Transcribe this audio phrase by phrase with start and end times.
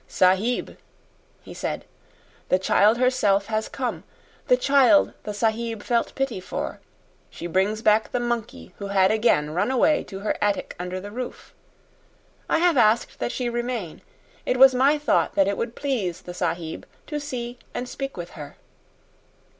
[0.07, 0.79] "Sahib,"
[1.43, 1.85] he said,
[2.49, 4.03] "the child herself has come
[4.47, 6.79] the child the sahib felt pity for.
[7.29, 11.11] She brings back the monkey who had again run away to her attic under the
[11.11, 11.53] roof.
[12.49, 14.01] I have asked that she remain.
[14.43, 18.31] It was my thought that it would please the sahib to see and speak with
[18.31, 18.55] her."